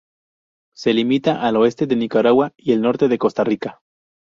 [0.75, 3.81] Se limita al oeste de Nicaragua y el norte de Costa Rica.